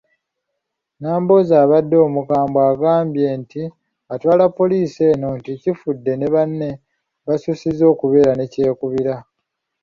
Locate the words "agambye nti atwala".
2.71-4.45